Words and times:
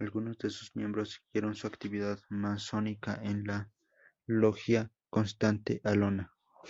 Algunos 0.00 0.38
de 0.38 0.50
sus 0.50 0.74
miembros 0.74 1.20
siguieron 1.22 1.54
su 1.54 1.68
actividad 1.68 2.18
masónica 2.30 3.14
en 3.22 3.46
la 3.46 3.70
Logia 4.26 4.90
Constante 5.08 5.80
Alona. 5.84 6.34